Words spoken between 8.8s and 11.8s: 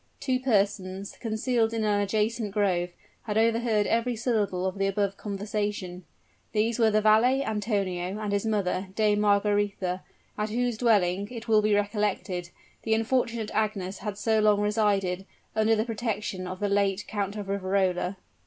Dame Margaretha, at whose dwelling, it will be